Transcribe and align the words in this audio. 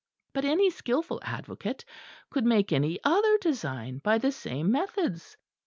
But 0.33 0.45
any 0.45 0.71
skilful 0.71 1.19
advocate 1.21 1.85
could 2.31 2.43
make 2.43 2.71
any 2.73 2.97
other 3.03 3.37
design 3.37 3.99
by 4.03 4.17
the 4.17 4.31
same 4.31 4.71
methods. 4.71 5.37